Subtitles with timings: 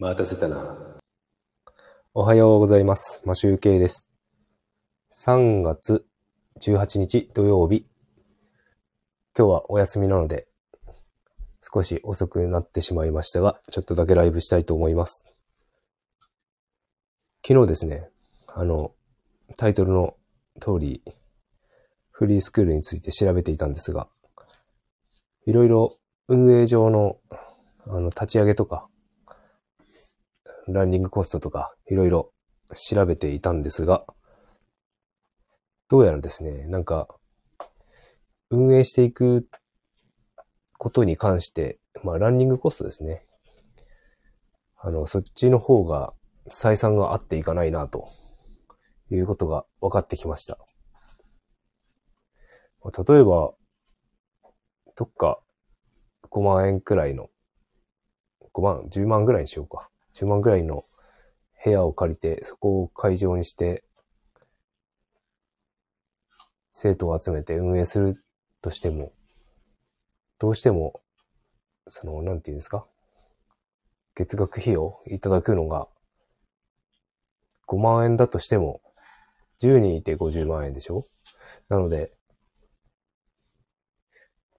[0.00, 0.78] 待たせたな。
[2.14, 3.20] おはようございます。
[3.26, 4.08] マシュウケイです。
[5.12, 6.06] 3月
[6.58, 7.84] 18日土曜日。
[9.36, 10.48] 今日はお休みなので、
[11.60, 15.22] 少し遅くなってしまいましたが、ちょっとだけライブしたいと思います。
[17.46, 18.08] 昨日ですね、
[18.46, 18.94] あの、
[19.58, 20.16] タイトルの
[20.62, 21.02] 通り、
[22.10, 24.08] フリースクールについて調べていたんですが、
[25.44, 27.18] いろいろ運営上の、
[27.86, 28.86] あの、立ち上げとか、
[30.68, 32.32] ランニングコストとか、いろいろ
[32.74, 34.04] 調べていたんですが、
[35.88, 37.08] どうやらですね、なんか、
[38.50, 39.48] 運営していく
[40.78, 43.26] ことに関して、まあ、ランニングコストですね。
[44.76, 46.12] あの、そっちの方が
[46.48, 48.08] 採算が合っていかないな、と
[49.10, 50.58] いうことが分かってきました。
[52.84, 53.52] 例えば、
[54.96, 55.40] どっか
[56.30, 57.30] 5万円くらいの、
[58.52, 59.90] 5万、10万ぐらいにしようか。
[60.14, 60.84] 10万ぐらいの
[61.64, 63.84] 部屋を借りて、そこを会場にして、
[66.72, 68.24] 生徒を集めて運営する
[68.62, 69.12] としても、
[70.38, 71.02] どうしても、
[71.86, 72.86] その、なんていうんですか？
[74.14, 75.88] 月額費用いただくのが、
[77.66, 78.80] 5万円だとしても、
[79.60, 81.04] 10人いて50万円でしょ？
[81.68, 82.12] なので、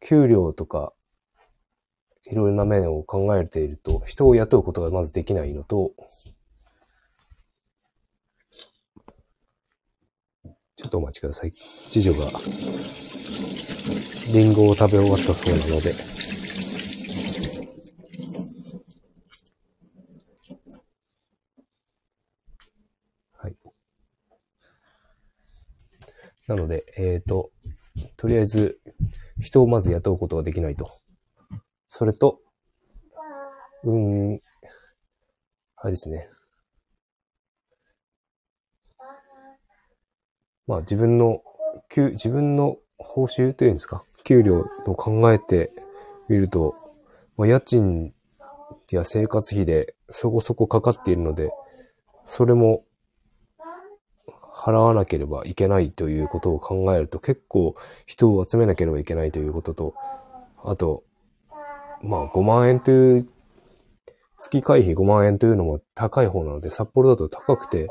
[0.00, 0.92] 給料とか、
[2.28, 5.92] いろいろな面を考えていると、人を雇うことがまずできないのと、
[10.76, 11.52] ちょっとお待ちください。
[11.52, 12.26] 次女が、
[14.32, 15.94] リンゴを食べ終わったそうなので、
[23.38, 23.56] はい。
[26.48, 27.52] なので、えっ、と、
[28.16, 28.80] とりあえず、
[29.40, 31.05] 人をまず雇うことができないと。
[31.98, 32.40] それと、
[33.84, 34.40] うん、
[35.76, 36.28] あれですね。
[40.66, 41.40] まあ自分の、
[41.88, 45.72] 給自分の報酬というんですか、給料を考えて
[46.28, 46.74] みると、
[47.38, 48.12] まあ、家賃
[48.90, 51.48] や生活費でそこそこかかっているので、
[52.26, 52.84] それも
[54.52, 57.74] 払わなければいけないということを考えると結構
[58.04, 59.94] 人を集めなければいけないということと、
[60.62, 61.05] あと、
[62.02, 63.28] まあ5万円という、
[64.38, 67.88] 月会費5万円というのも高い方なので、札幌だと高くて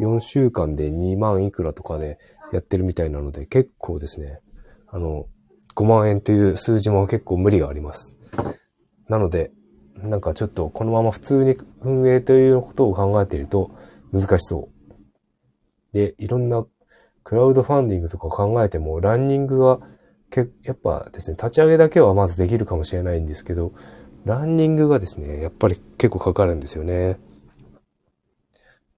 [0.00, 2.18] 4週間で2万いくらとかで
[2.52, 4.40] やってるみたいなので、結構ですね、
[4.88, 5.26] あの、
[5.74, 8.16] 5万円という数字も結構無理があります。
[9.08, 9.52] なので、
[9.96, 13.70] なんかちょっとこのまま普通に運営ということを考えていると
[14.12, 14.68] 難しそ
[15.92, 15.92] う。
[15.92, 16.64] で、いろんな
[17.22, 19.80] クラウドファンディングとか考えても、ランニングは
[20.30, 23.72] け、やっぱですね、立ち上げだけはまずできるかもしれないんですけど、
[24.24, 27.18] ランニングがですね、やっぱり結構かかるんですよね。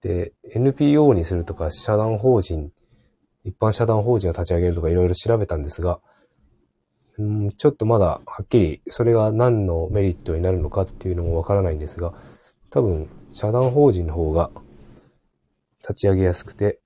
[0.03, 2.73] で、NPO にするとか、社団法人、
[3.45, 6.01] 一般社団法人を立ち上げるとかいろいろ調べたんですが、
[7.23, 12.15] ん、ちょっとまだはっきりそれが何のメリットになるのかっていうのもわからないんですが、
[12.71, 14.51] 多分、社団法人の方が
[15.83, 16.81] 立ち上げやすくて、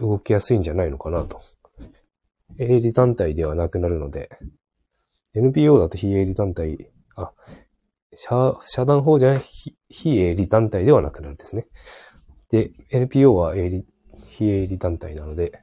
[0.00, 1.40] 動きやすいんじゃないのかなと。
[2.58, 4.30] 営利団体ではなくなるので、
[5.34, 7.32] NPO だと非営利団体、あ、
[8.14, 11.66] 社、社団法人は非非営利団体ではなくなるんですね。
[12.50, 13.86] で、NPO は営利、
[14.26, 15.62] 非営利団体なので、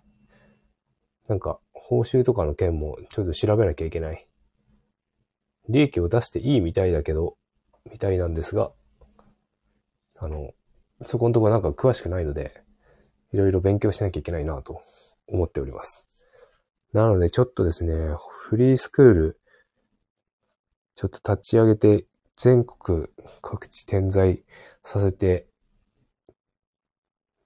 [1.27, 4.27] なんか、報酬とかの件もちょっと調べなきゃいけない。
[5.69, 7.37] 利益を出していいみたいだけど、
[7.91, 8.71] みたいなんですが、
[10.17, 10.51] あの、
[11.03, 12.63] そこのとこなんか詳しくないので、
[13.37, 14.81] いろいろ勉強しなきゃいけないなと
[15.27, 16.07] 思っております。
[16.91, 17.93] なのでちょっとですね、
[18.39, 19.39] フリースクール、
[20.95, 22.05] ちょっと立ち上げて
[22.35, 23.07] 全国
[23.43, 24.43] 各地点在
[24.81, 25.45] させて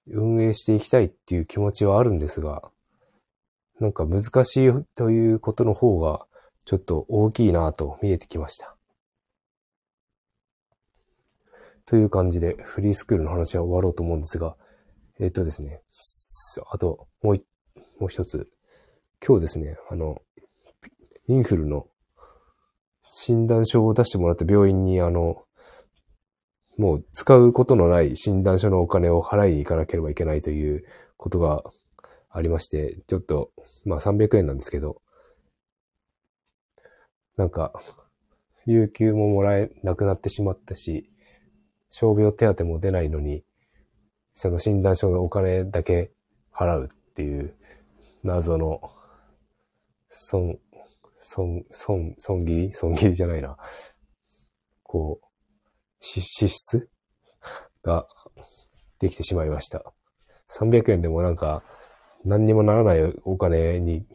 [0.06, 2.62] 運営していきたいっていう気持ちはあるんですが、
[3.78, 6.24] なんか難しいということの方が
[6.64, 8.78] ちょっと大きいなと見えてきました。
[11.84, 14.56] という感じでフリースクールの話は終わろうと思うんですが、
[15.22, 15.80] えっ、とですね、
[16.72, 17.36] あともう、
[18.00, 18.48] もう一つ。
[19.24, 20.20] 今日ですね、あの、
[21.28, 21.86] インフルの
[23.04, 25.44] 診断書を出してもらった病院に、あの、
[26.76, 30.84] もう使うことのない診断書のお金を払いに行かなければいけないという
[31.16, 31.62] ことが
[32.28, 33.52] ありまして、ちょっと、
[33.84, 35.02] まあ300円なんですけど、
[37.36, 37.72] なんか、
[38.66, 41.12] 有給ももらえなくなってしまったし、
[41.90, 43.44] 傷病手当も出ないのに、
[44.34, 46.10] その診断書のお金だけ
[46.54, 47.54] 払うっていう
[48.24, 48.80] 謎の、
[50.08, 50.58] 損、
[51.18, 52.72] 損、損、損切り？
[52.74, 53.56] 損切りじゃないな。
[54.82, 55.26] こう、
[56.00, 56.88] 支出？
[57.82, 58.06] が
[58.98, 59.92] できてしまいました。
[60.48, 61.62] 300円でもなんか、
[62.24, 64.06] 何にもならないお金に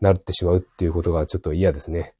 [0.00, 2.14] なってしまうっていうことがちょっと嫌ですね。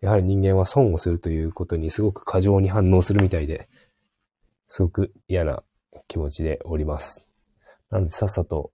[0.00, 3.68] やはり人間は損をするということにすごく過剰に反応するみたいで、
[4.68, 5.62] すごく嫌な
[6.08, 7.26] 気持ちでおります。
[7.90, 8.72] なのでさっさと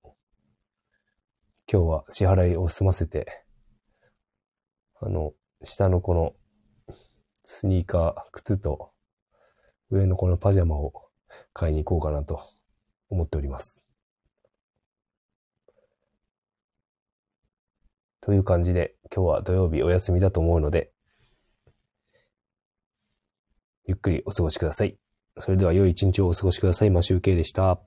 [1.72, 3.44] 今日は支払いを済ませて、
[5.00, 6.34] あの、下のこの
[7.44, 8.90] スニーカー、靴と
[9.88, 10.92] 上のこのパジャマを
[11.52, 12.42] 買いに行こうかなと
[13.08, 13.80] 思っております。
[18.20, 20.90] という感じで、今日は土曜日お休みだと思うので、
[23.86, 24.98] ゆっくりお過ごしください。
[25.40, 26.90] それでは良い一日をお過ごしください。
[26.90, 27.78] マシュウケイでした。